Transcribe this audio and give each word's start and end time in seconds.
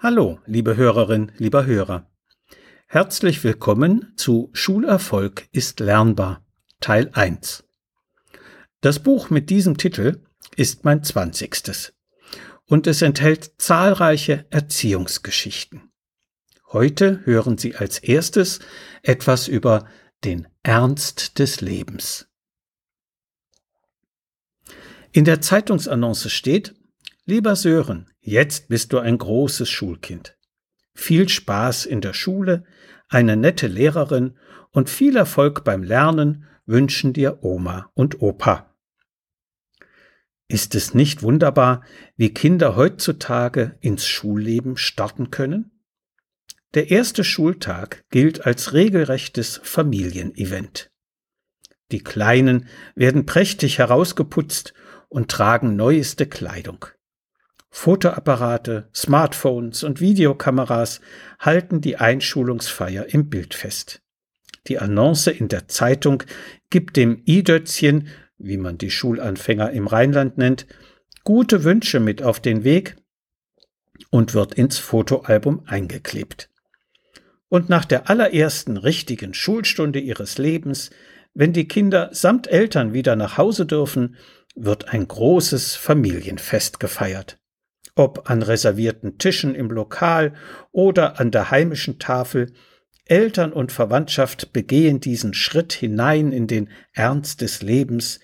Hallo, 0.00 0.38
liebe 0.46 0.76
Hörerin, 0.76 1.32
lieber 1.38 1.66
Hörer. 1.66 2.08
Herzlich 2.86 3.42
willkommen 3.42 4.12
zu 4.14 4.48
Schulerfolg 4.52 5.48
ist 5.50 5.80
lernbar, 5.80 6.46
Teil 6.78 7.10
1. 7.14 7.64
Das 8.80 9.00
Buch 9.00 9.28
mit 9.30 9.50
diesem 9.50 9.76
Titel 9.76 10.24
ist 10.54 10.84
mein 10.84 11.02
zwanzigstes 11.02 11.94
und 12.66 12.86
es 12.86 13.02
enthält 13.02 13.54
zahlreiche 13.58 14.46
Erziehungsgeschichten. 14.50 15.90
Heute 16.68 17.22
hören 17.24 17.58
Sie 17.58 17.74
als 17.74 17.98
erstes 17.98 18.60
etwas 19.02 19.48
über 19.48 19.88
den 20.22 20.46
Ernst 20.62 21.40
des 21.40 21.60
Lebens. 21.60 22.28
In 25.10 25.24
der 25.24 25.40
Zeitungsannonce 25.40 26.30
steht, 26.30 26.77
Lieber 27.30 27.56
Sören, 27.56 28.10
jetzt 28.22 28.68
bist 28.68 28.94
du 28.94 29.00
ein 29.00 29.18
großes 29.18 29.68
Schulkind. 29.68 30.38
Viel 30.94 31.28
Spaß 31.28 31.84
in 31.84 32.00
der 32.00 32.14
Schule, 32.14 32.64
eine 33.10 33.36
nette 33.36 33.66
Lehrerin 33.66 34.38
und 34.70 34.88
viel 34.88 35.14
Erfolg 35.14 35.62
beim 35.62 35.82
Lernen 35.82 36.46
wünschen 36.64 37.12
dir 37.12 37.44
Oma 37.44 37.90
und 37.92 38.22
Opa. 38.22 38.74
Ist 40.48 40.74
es 40.74 40.94
nicht 40.94 41.22
wunderbar, 41.22 41.84
wie 42.16 42.32
Kinder 42.32 42.76
heutzutage 42.76 43.76
ins 43.82 44.06
Schulleben 44.06 44.78
starten 44.78 45.30
können? 45.30 45.82
Der 46.72 46.90
erste 46.90 47.24
Schultag 47.24 48.06
gilt 48.08 48.46
als 48.46 48.72
regelrechtes 48.72 49.60
Familienevent. 49.62 50.90
Die 51.92 52.02
Kleinen 52.02 52.68
werden 52.94 53.26
prächtig 53.26 53.76
herausgeputzt 53.76 54.72
und 55.10 55.30
tragen 55.30 55.76
neueste 55.76 56.24
Kleidung. 56.24 56.86
Fotoapparate, 57.70 58.88
Smartphones 58.94 59.84
und 59.84 60.00
Videokameras 60.00 61.00
halten 61.38 61.80
die 61.80 61.96
Einschulungsfeier 61.96 63.06
im 63.12 63.28
Bild 63.28 63.54
fest. 63.54 64.02
Die 64.66 64.78
Annonce 64.78 65.28
in 65.28 65.48
der 65.48 65.68
Zeitung 65.68 66.22
gibt 66.70 66.96
dem 66.96 67.22
I-Dötzchen, 67.26 68.08
wie 68.38 68.56
man 68.56 68.78
die 68.78 68.90
Schulanfänger 68.90 69.70
im 69.70 69.86
Rheinland 69.86 70.38
nennt, 70.38 70.66
gute 71.24 71.64
Wünsche 71.64 72.00
mit 72.00 72.22
auf 72.22 72.40
den 72.40 72.64
Weg 72.64 72.96
und 74.10 74.34
wird 74.34 74.54
ins 74.54 74.78
Fotoalbum 74.78 75.62
eingeklebt. 75.66 76.50
Und 77.48 77.68
nach 77.68 77.84
der 77.84 78.10
allerersten 78.10 78.76
richtigen 78.76 79.34
Schulstunde 79.34 79.98
ihres 79.98 80.38
Lebens, 80.38 80.90
wenn 81.34 81.52
die 81.52 81.68
Kinder 81.68 82.10
samt 82.12 82.46
Eltern 82.46 82.92
wieder 82.92 83.16
nach 83.16 83.38
Hause 83.38 83.66
dürfen, 83.66 84.16
wird 84.54 84.88
ein 84.88 85.06
großes 85.06 85.76
Familienfest 85.76 86.80
gefeiert 86.80 87.37
ob 87.98 88.30
an 88.30 88.42
reservierten 88.42 89.18
Tischen 89.18 89.54
im 89.54 89.70
Lokal 89.70 90.34
oder 90.70 91.18
an 91.18 91.30
der 91.30 91.50
heimischen 91.50 91.98
Tafel, 91.98 92.52
Eltern 93.06 93.52
und 93.52 93.72
Verwandtschaft 93.72 94.52
begehen 94.52 95.00
diesen 95.00 95.34
Schritt 95.34 95.72
hinein 95.72 96.30
in 96.30 96.46
den 96.46 96.70
Ernst 96.92 97.40
des 97.40 97.62
Lebens 97.62 98.20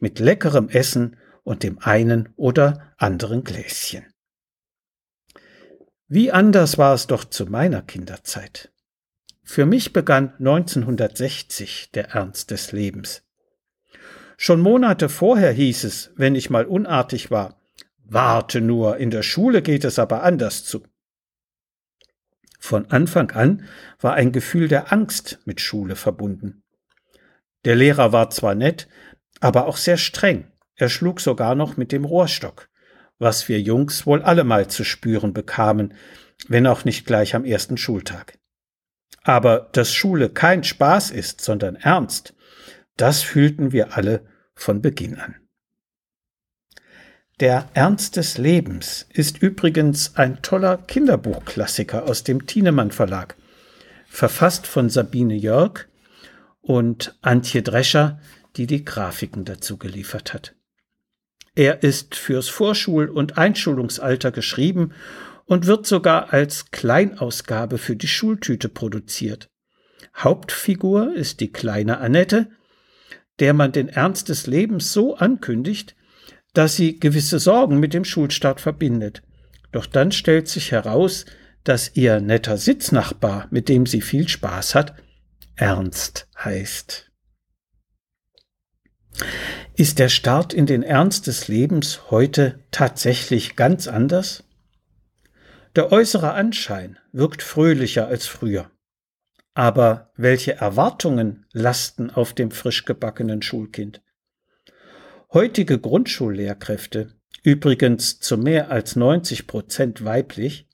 mit 0.00 0.18
leckerem 0.18 0.68
Essen 0.68 1.16
und 1.42 1.62
dem 1.62 1.78
einen 1.80 2.30
oder 2.36 2.94
anderen 2.96 3.44
Gläschen. 3.44 4.06
Wie 6.06 6.32
anders 6.32 6.78
war 6.78 6.94
es 6.94 7.06
doch 7.06 7.24
zu 7.24 7.46
meiner 7.46 7.82
Kinderzeit. 7.82 8.70
Für 9.42 9.66
mich 9.66 9.92
begann 9.92 10.34
1960 10.38 11.90
der 11.92 12.10
Ernst 12.10 12.50
des 12.50 12.72
Lebens. 12.72 13.24
Schon 14.36 14.60
Monate 14.60 15.08
vorher 15.08 15.52
hieß 15.52 15.84
es, 15.84 16.12
wenn 16.16 16.34
ich 16.34 16.48
mal 16.48 16.64
unartig 16.64 17.30
war, 17.30 17.57
Warte 18.10 18.62
nur, 18.62 18.96
in 18.96 19.10
der 19.10 19.22
Schule 19.22 19.60
geht 19.60 19.84
es 19.84 19.98
aber 19.98 20.22
anders 20.22 20.64
zu. 20.64 20.82
Von 22.58 22.90
Anfang 22.90 23.30
an 23.32 23.68
war 24.00 24.14
ein 24.14 24.32
Gefühl 24.32 24.66
der 24.66 24.92
Angst 24.92 25.40
mit 25.44 25.60
Schule 25.60 25.94
verbunden. 25.94 26.62
Der 27.66 27.76
Lehrer 27.76 28.10
war 28.10 28.30
zwar 28.30 28.54
nett, 28.54 28.88
aber 29.40 29.66
auch 29.66 29.76
sehr 29.76 29.98
streng. 29.98 30.50
Er 30.74 30.88
schlug 30.88 31.20
sogar 31.20 31.54
noch 31.54 31.76
mit 31.76 31.92
dem 31.92 32.06
Rohrstock, 32.06 32.70
was 33.18 33.46
wir 33.48 33.60
Jungs 33.60 34.06
wohl 34.06 34.22
allemal 34.22 34.68
zu 34.68 34.84
spüren 34.84 35.34
bekamen, 35.34 35.92
wenn 36.48 36.66
auch 36.66 36.86
nicht 36.86 37.04
gleich 37.04 37.34
am 37.34 37.44
ersten 37.44 37.76
Schultag. 37.76 38.38
Aber 39.22 39.68
dass 39.72 39.92
Schule 39.92 40.30
kein 40.30 40.64
Spaß 40.64 41.10
ist, 41.10 41.42
sondern 41.42 41.76
ernst, 41.76 42.34
das 42.96 43.20
fühlten 43.22 43.72
wir 43.72 43.98
alle 43.98 44.26
von 44.54 44.80
Beginn 44.80 45.18
an. 45.18 45.34
Der 47.40 47.68
Ernst 47.72 48.16
des 48.16 48.36
Lebens 48.36 49.06
ist 49.12 49.40
übrigens 49.40 50.16
ein 50.16 50.42
toller 50.42 50.76
Kinderbuchklassiker 50.76 52.08
aus 52.08 52.24
dem 52.24 52.46
Thienemann 52.46 52.90
Verlag, 52.90 53.36
verfasst 54.08 54.66
von 54.66 54.90
Sabine 54.90 55.36
Jörg 55.36 55.86
und 56.60 57.16
Antje 57.22 57.62
Drescher, 57.62 58.20
die 58.56 58.66
die 58.66 58.84
Grafiken 58.84 59.44
dazu 59.44 59.76
geliefert 59.76 60.34
hat. 60.34 60.56
Er 61.54 61.84
ist 61.84 62.16
fürs 62.16 62.48
Vorschul- 62.48 63.08
und 63.08 63.38
Einschulungsalter 63.38 64.32
geschrieben 64.32 64.92
und 65.44 65.66
wird 65.66 65.86
sogar 65.86 66.32
als 66.32 66.72
Kleinausgabe 66.72 67.78
für 67.78 67.94
die 67.94 68.08
Schultüte 68.08 68.68
produziert. 68.68 69.48
Hauptfigur 70.16 71.14
ist 71.14 71.38
die 71.38 71.52
kleine 71.52 71.98
Annette, 71.98 72.50
der 73.38 73.54
man 73.54 73.70
den 73.70 73.88
Ernst 73.88 74.28
des 74.28 74.48
Lebens 74.48 74.92
so 74.92 75.14
ankündigt, 75.14 75.94
dass 76.58 76.74
sie 76.74 76.98
gewisse 76.98 77.38
Sorgen 77.38 77.78
mit 77.78 77.94
dem 77.94 78.04
Schulstart 78.04 78.60
verbindet. 78.60 79.22
Doch 79.70 79.86
dann 79.86 80.10
stellt 80.10 80.48
sich 80.48 80.72
heraus, 80.72 81.24
dass 81.62 81.94
ihr 81.94 82.20
netter 82.20 82.56
Sitznachbar, 82.56 83.46
mit 83.52 83.68
dem 83.68 83.86
sie 83.86 84.00
viel 84.00 84.26
Spaß 84.26 84.74
hat, 84.74 84.96
Ernst 85.54 86.26
heißt. 86.36 87.12
Ist 89.76 90.00
der 90.00 90.08
Start 90.08 90.52
in 90.52 90.66
den 90.66 90.82
Ernst 90.82 91.28
des 91.28 91.46
Lebens 91.46 92.10
heute 92.10 92.58
tatsächlich 92.72 93.54
ganz 93.54 93.86
anders? 93.86 94.42
Der 95.76 95.92
äußere 95.92 96.32
Anschein 96.32 96.98
wirkt 97.12 97.40
fröhlicher 97.40 98.08
als 98.08 98.26
früher. 98.26 98.68
Aber 99.54 100.10
welche 100.16 100.56
Erwartungen 100.56 101.46
lasten 101.52 102.10
auf 102.10 102.32
dem 102.32 102.50
frisch 102.50 102.84
gebackenen 102.84 103.42
Schulkind? 103.42 104.02
Heutige 105.34 105.78
Grundschullehrkräfte, 105.78 107.12
übrigens 107.42 108.18
zu 108.18 108.38
mehr 108.38 108.70
als 108.70 108.96
90 108.96 109.46
Prozent 109.46 110.02
weiblich, 110.02 110.66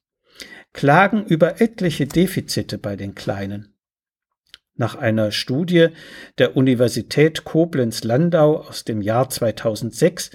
klagen 0.72 1.24
über 1.26 1.60
etliche 1.60 2.06
Defizite 2.06 2.78
bei 2.78 2.94
den 2.94 3.16
Kleinen. 3.16 3.74
Nach 4.76 4.94
einer 4.94 5.32
Studie 5.32 5.88
der 6.38 6.56
Universität 6.56 7.42
Koblenz-Landau 7.42 8.60
aus 8.60 8.84
dem 8.84 9.02
Jahr 9.02 9.28
2006 9.28 10.30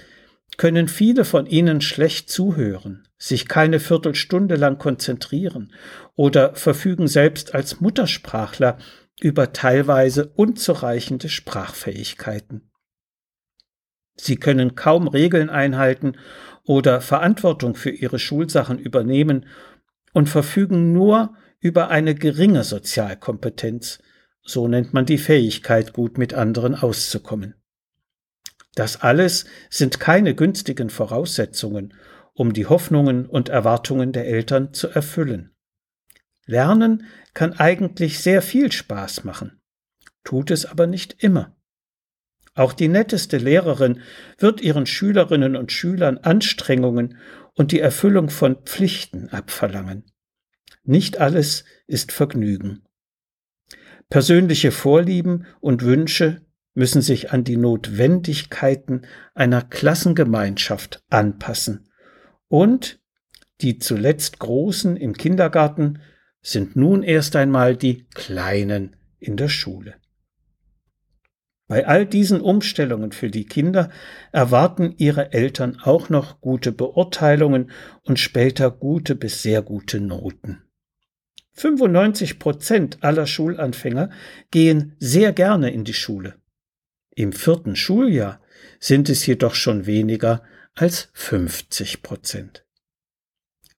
können 0.58 0.88
viele 0.88 1.24
von 1.24 1.46
ihnen 1.46 1.80
schlecht 1.80 2.28
zuhören, 2.28 3.08
sich 3.16 3.48
keine 3.48 3.80
Viertelstunde 3.80 4.56
lang 4.56 4.76
konzentrieren 4.76 5.72
oder 6.14 6.54
verfügen 6.56 7.08
selbst 7.08 7.54
als 7.54 7.80
Muttersprachler 7.80 8.76
über 9.18 9.54
teilweise 9.54 10.26
unzureichende 10.34 11.30
Sprachfähigkeiten. 11.30 12.69
Sie 14.22 14.36
können 14.36 14.74
kaum 14.74 15.08
Regeln 15.08 15.48
einhalten 15.48 16.16
oder 16.64 17.00
Verantwortung 17.00 17.74
für 17.74 17.90
ihre 17.90 18.18
Schulsachen 18.18 18.78
übernehmen 18.78 19.46
und 20.12 20.28
verfügen 20.28 20.92
nur 20.92 21.34
über 21.60 21.88
eine 21.88 22.14
geringe 22.14 22.64
Sozialkompetenz, 22.64 24.00
so 24.42 24.68
nennt 24.68 24.92
man 24.92 25.06
die 25.06 25.18
Fähigkeit, 25.18 25.92
gut 25.92 26.18
mit 26.18 26.34
anderen 26.34 26.74
auszukommen. 26.74 27.54
Das 28.74 29.00
alles 29.00 29.46
sind 29.68 30.00
keine 30.00 30.34
günstigen 30.34 30.90
Voraussetzungen, 30.90 31.94
um 32.34 32.52
die 32.52 32.66
Hoffnungen 32.66 33.26
und 33.26 33.48
Erwartungen 33.48 34.12
der 34.12 34.26
Eltern 34.26 34.72
zu 34.72 34.88
erfüllen. 34.88 35.54
Lernen 36.46 37.04
kann 37.34 37.54
eigentlich 37.54 38.20
sehr 38.20 38.42
viel 38.42 38.70
Spaß 38.70 39.24
machen, 39.24 39.60
tut 40.24 40.50
es 40.50 40.66
aber 40.66 40.86
nicht 40.86 41.22
immer. 41.22 41.56
Auch 42.60 42.74
die 42.74 42.88
netteste 42.88 43.38
Lehrerin 43.38 44.02
wird 44.36 44.60
ihren 44.60 44.84
Schülerinnen 44.84 45.56
und 45.56 45.72
Schülern 45.72 46.18
Anstrengungen 46.18 47.16
und 47.54 47.72
die 47.72 47.80
Erfüllung 47.80 48.28
von 48.28 48.56
Pflichten 48.66 49.30
abverlangen. 49.30 50.04
Nicht 50.84 51.16
alles 51.16 51.64
ist 51.86 52.12
Vergnügen. 52.12 52.82
Persönliche 54.10 54.72
Vorlieben 54.72 55.46
und 55.60 55.86
Wünsche 55.86 56.42
müssen 56.74 57.00
sich 57.00 57.32
an 57.32 57.44
die 57.44 57.56
Notwendigkeiten 57.56 59.06
einer 59.34 59.62
Klassengemeinschaft 59.62 61.02
anpassen. 61.08 61.88
Und 62.48 63.00
die 63.62 63.78
zuletzt 63.78 64.38
Großen 64.38 64.98
im 64.98 65.14
Kindergarten 65.14 66.02
sind 66.42 66.76
nun 66.76 67.04
erst 67.04 67.36
einmal 67.36 67.74
die 67.74 68.06
Kleinen 68.08 68.96
in 69.18 69.38
der 69.38 69.48
Schule. 69.48 69.94
Bei 71.70 71.86
all 71.86 72.04
diesen 72.04 72.40
Umstellungen 72.40 73.12
für 73.12 73.30
die 73.30 73.44
Kinder 73.44 73.90
erwarten 74.32 74.92
ihre 74.98 75.32
Eltern 75.32 75.78
auch 75.80 76.08
noch 76.08 76.40
gute 76.40 76.72
Beurteilungen 76.72 77.70
und 78.02 78.18
später 78.18 78.72
gute 78.72 79.14
bis 79.14 79.42
sehr 79.42 79.62
gute 79.62 80.00
Noten. 80.00 80.64
95 81.52 82.40
Prozent 82.40 82.98
aller 83.02 83.24
Schulanfänger 83.24 84.10
gehen 84.50 84.96
sehr 84.98 85.32
gerne 85.32 85.70
in 85.70 85.84
die 85.84 85.94
Schule. 85.94 86.34
Im 87.14 87.32
vierten 87.32 87.76
Schuljahr 87.76 88.40
sind 88.80 89.08
es 89.08 89.24
jedoch 89.24 89.54
schon 89.54 89.86
weniger 89.86 90.42
als 90.74 91.10
50 91.12 92.02
Prozent. 92.02 92.66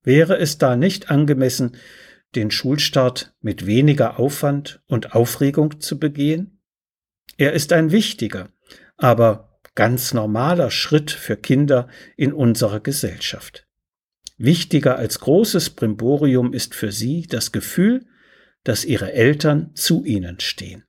Wäre 0.02 0.38
es 0.38 0.56
da 0.56 0.76
nicht 0.76 1.10
angemessen, 1.10 1.76
den 2.36 2.50
Schulstart 2.50 3.34
mit 3.42 3.66
weniger 3.66 4.18
Aufwand 4.18 4.82
und 4.86 5.14
Aufregung 5.14 5.82
zu 5.82 5.98
begehen? 5.98 6.51
Er 7.36 7.52
ist 7.52 7.72
ein 7.72 7.90
wichtiger, 7.90 8.50
aber 8.96 9.58
ganz 9.74 10.12
normaler 10.14 10.70
Schritt 10.70 11.10
für 11.10 11.36
Kinder 11.36 11.88
in 12.16 12.32
unserer 12.32 12.80
Gesellschaft. 12.80 13.66
Wichtiger 14.36 14.96
als 14.96 15.20
großes 15.20 15.70
Brimborium 15.70 16.52
ist 16.52 16.74
für 16.74 16.92
sie 16.92 17.26
das 17.26 17.52
Gefühl, 17.52 18.06
dass 18.64 18.84
ihre 18.84 19.12
Eltern 19.12 19.74
zu 19.74 20.04
ihnen 20.04 20.40
stehen. 20.40 20.84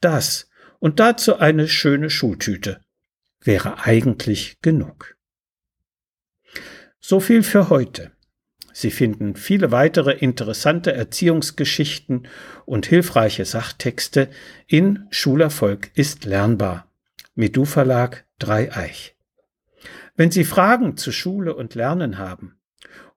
Das 0.00 0.50
und 0.78 1.00
dazu 1.00 1.36
eine 1.36 1.68
schöne 1.68 2.10
Schultüte 2.10 2.80
wäre 3.40 3.80
eigentlich 3.84 4.60
genug. 4.60 5.16
So 7.00 7.20
viel 7.20 7.42
für 7.42 7.70
heute. 7.70 8.12
Sie 8.80 8.92
finden 8.92 9.34
viele 9.34 9.72
weitere 9.72 10.12
interessante 10.12 10.92
Erziehungsgeschichten 10.92 12.28
und 12.64 12.86
hilfreiche 12.86 13.44
Sachtexte 13.44 14.30
in 14.68 15.08
Schulerfolg 15.10 15.90
ist 15.94 16.24
lernbar. 16.24 16.88
Medu 17.34 17.64
Verlag 17.64 18.24
Dreieich. 18.38 19.16
Wenn 20.14 20.30
Sie 20.30 20.44
Fragen 20.44 20.96
zu 20.96 21.10
Schule 21.10 21.56
und 21.56 21.74
Lernen 21.74 22.18
haben 22.18 22.60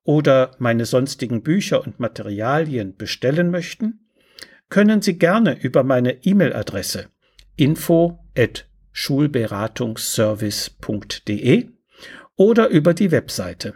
oder 0.01 0.55
meine 0.57 0.85
sonstigen 0.85 1.43
Bücher 1.43 1.85
und 1.85 1.99
Materialien 1.99 2.97
bestellen 2.97 3.51
möchten, 3.51 4.09
können 4.69 5.03
Sie 5.03 5.19
gerne 5.19 5.61
über 5.61 5.83
meine 5.83 6.25
E-Mail-Adresse 6.25 7.09
info 7.55 8.17
at 8.35 8.67
schulberatungsservice.de 8.93 11.69
oder 12.35 12.67
über 12.69 12.95
die 12.95 13.11
Webseite 13.11 13.75